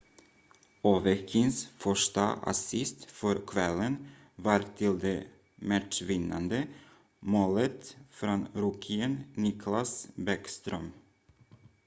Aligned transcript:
ovechkins 0.83 1.67
första 1.77 2.33
assist 2.33 3.11
för 3.11 3.45
kvällen 3.47 4.07
var 4.35 4.59
till 4.77 4.99
det 4.99 5.23
matchvinnande 5.55 6.67
målet 7.19 7.97
från 8.09 8.47
rookien 8.53 9.23
nicklas 9.35 10.07
bäckström 10.15 10.91